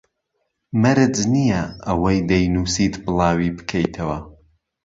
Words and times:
مەرج 0.81 1.15
نییە 1.33 1.61
ئەوەی 1.85 2.19
دەینووسیت 2.29 2.93
بڵاوی 3.03 3.55
بکەیتەوە 3.57 4.17